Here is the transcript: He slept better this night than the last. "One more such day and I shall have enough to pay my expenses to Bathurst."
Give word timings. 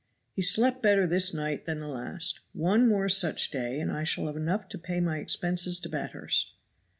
He 0.33 0.41
slept 0.41 0.81
better 0.81 1.05
this 1.05 1.31
night 1.31 1.67
than 1.67 1.79
the 1.79 1.87
last. 1.87 2.39
"One 2.53 2.87
more 2.87 3.07
such 3.07 3.51
day 3.51 3.79
and 3.79 3.91
I 3.91 4.03
shall 4.03 4.25
have 4.25 4.35
enough 4.35 4.67
to 4.69 4.79
pay 4.79 4.99
my 4.99 5.19
expenses 5.19 5.79
to 5.81 5.89
Bathurst." 5.89 6.53